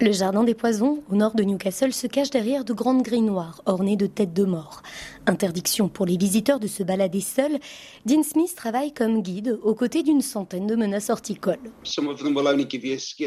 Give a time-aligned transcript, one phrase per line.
[0.00, 3.62] Le jardin des poisons, au nord de Newcastle, se cache derrière de grandes grilles noires
[3.66, 4.84] ornées de têtes de mort.
[5.28, 7.58] Interdiction pour les visiteurs de se balader seuls.
[8.06, 11.58] Dean Smith travaille comme guide aux côtés d'une centaine de menaces horticoles.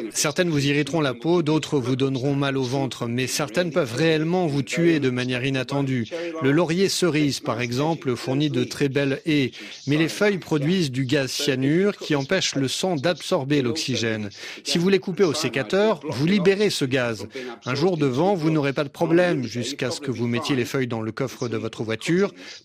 [0.10, 4.48] Certaines vous irriteront la peau, d'autres vous donneront mal au ventre, mais certaines peuvent réellement
[4.48, 6.10] vous tuer de manière inattendue.
[6.42, 9.52] Le laurier cerise, par exemple, fournit de très belles haies,
[9.86, 14.32] mais les feuilles produisent du gaz cyanure qui empêche le sang d'absorber l'oxygène.
[14.64, 17.28] Si vous les coupez au sécateur, vous libérez ce gaz.
[17.68, 20.66] Un jour de vent, vous n'aurez pas de problème jusqu'à ce que vous mettiez les
[20.66, 21.91] feuilles dans le coffre de votre voiture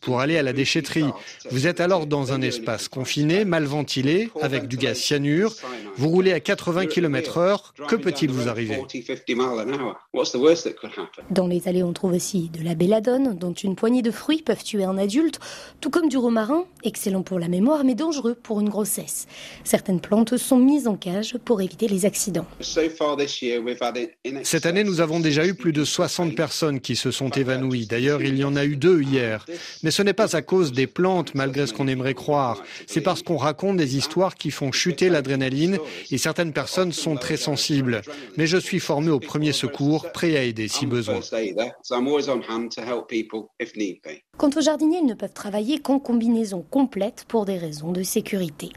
[0.00, 1.06] pour aller à la déchetterie.
[1.50, 5.54] Vous êtes alors dans un espace confiné, mal ventilé, avec du gaz cyanure.
[5.96, 7.74] Vous roulez à 80 km heure.
[7.88, 8.80] Que peut-il vous arriver
[11.30, 14.62] Dans les allées, on trouve aussi de la belladone, dont une poignée de fruits peuvent
[14.62, 15.40] tuer un adulte,
[15.80, 19.26] tout comme du romarin, excellent pour la mémoire, mais dangereux pour une grossesse.
[19.64, 22.46] Certaines plantes sont mises en cage pour éviter les accidents.
[24.42, 27.86] Cette année, nous avons déjà eu plus de 60 personnes qui se sont évanouies.
[27.86, 29.15] D'ailleurs, il y en a eu deux hier.
[29.82, 32.62] Mais ce n'est pas à cause des plantes, malgré ce qu'on aimerait croire.
[32.86, 35.78] C'est parce qu'on raconte des histoires qui font chuter l'adrénaline
[36.10, 38.02] et certaines personnes sont très sensibles.
[38.36, 41.20] Mais je suis formé au premier secours, prêt à aider si besoin.
[44.36, 48.68] Quant aux jardiniers, ils ne peuvent travailler qu'en combinaison complète pour des raisons de sécurité.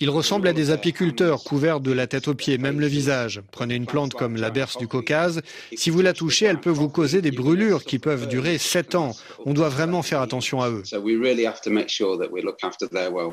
[0.00, 3.42] Ils ressemblent à des apiculteurs couverts de la tête aux pieds, même le visage.
[3.52, 5.42] Prenez une plante comme la berce du Caucase.
[5.76, 9.12] Si vous la touchez, elle peut vous causer des brûlures qui peuvent durer 7 ans.
[9.44, 10.82] On doit vraiment faire attention à eux.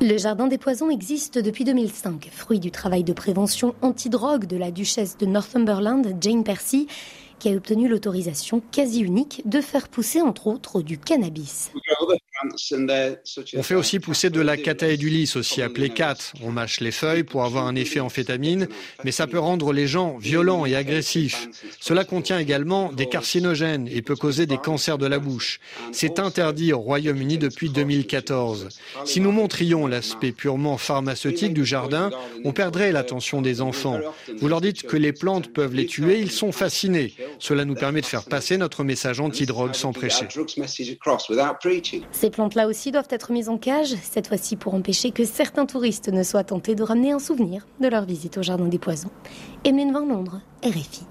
[0.00, 4.70] Le jardin des poisons existe depuis 2005, fruit du travail de prévention antidrogue de la
[4.70, 6.86] duchesse de Northumberland, Jane Percy
[7.38, 11.72] qui a obtenu l'autorisation quasi unique de faire pousser entre autres du cannabis.
[13.54, 16.16] On fait aussi pousser de la cataédulis, aussi appelée cat.
[16.42, 18.68] On mâche les feuilles pour avoir un effet amphétamine,
[19.04, 21.48] mais ça peut rendre les gens violents et agressifs.
[21.80, 25.60] Cela contient également des carcinogènes et peut causer des cancers de la bouche.
[25.92, 28.68] C'est interdit au Royaume-Uni depuis 2014.
[29.04, 32.10] Si nous montrions l'aspect purement pharmaceutique du jardin,
[32.44, 34.00] on perdrait l'attention des enfants.
[34.38, 37.14] Vous leur dites que les plantes peuvent les tuer, ils sont fascinés.
[37.38, 40.26] Cela nous permet de faire passer notre message anti-drogue sans prêcher
[42.32, 46.24] plantes-là aussi doivent être mises en cage, cette fois-ci pour empêcher que certains touristes ne
[46.24, 49.10] soient tentés de ramener un souvenir de leur visite au Jardin des Poisons.
[49.64, 51.06] Emeline Van Londres, RFI.